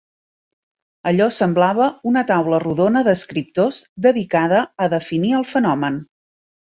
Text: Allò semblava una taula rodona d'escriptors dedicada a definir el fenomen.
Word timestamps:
Allò 1.09 1.25
semblava 1.35 1.89
una 2.13 2.23
taula 2.31 2.61
rodona 2.63 3.03
d'escriptors 3.09 3.77
dedicada 4.07 4.65
a 4.87 4.89
definir 4.95 5.35
el 5.43 5.47
fenomen. 5.55 6.01